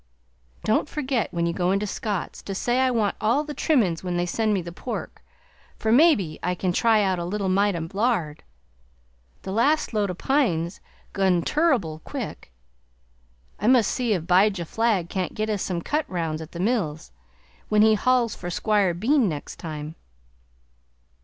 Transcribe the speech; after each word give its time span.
Don't 0.63 0.89
forget, 0.89 1.31
when 1.31 1.45
you 1.45 1.53
go 1.53 1.69
into 1.69 1.85
Scott's, 1.85 2.41
to 2.41 2.55
say 2.55 2.79
I 2.79 2.89
want 2.89 3.15
all 3.21 3.43
the 3.43 3.53
trimmin's 3.53 4.03
when 4.03 4.17
they 4.17 4.25
send 4.25 4.51
me 4.51 4.63
the 4.63 4.71
pork, 4.71 5.23
for 5.77 5.91
mebbe 5.91 6.39
I 6.41 6.55
can 6.55 6.73
try 6.73 7.03
out 7.03 7.19
a 7.19 7.23
little 7.23 7.49
mite 7.49 7.75
o' 7.75 7.87
lard. 7.93 8.41
The 9.43 9.51
last 9.51 9.93
load 9.93 10.09
o' 10.09 10.15
pine's 10.15 10.81
gone 11.13 11.43
turrible 11.43 11.99
quick; 12.03 12.51
I 13.59 13.67
must 13.67 13.91
see 13.91 14.13
if 14.13 14.25
"Bijah 14.25 14.65
Flagg 14.65 15.07
can't 15.07 15.35
get 15.35 15.51
us 15.51 15.61
some 15.61 15.83
cut 15.83 16.09
rounds 16.09 16.41
at 16.41 16.53
the 16.53 16.59
mills, 16.59 17.11
when 17.69 17.83
he 17.83 17.93
hauls 17.93 18.33
for 18.33 18.49
Squire 18.49 18.95
Bean 18.95 19.29
next 19.29 19.57
time. 19.59 19.93